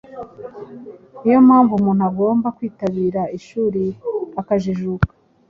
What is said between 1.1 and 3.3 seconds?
Ni yo mpamvu umuntu agomba kwitabira